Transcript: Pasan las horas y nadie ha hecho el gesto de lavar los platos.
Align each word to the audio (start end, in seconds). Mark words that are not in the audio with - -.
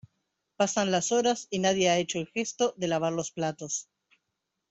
Pasan 0.55 0.89
las 0.89 1.11
horas 1.11 1.45
y 1.51 1.59
nadie 1.59 1.91
ha 1.91 1.99
hecho 1.99 2.17
el 2.17 2.25
gesto 2.27 2.73
de 2.75 2.87
lavar 2.87 3.13
los 3.13 3.29
platos. 3.29 3.87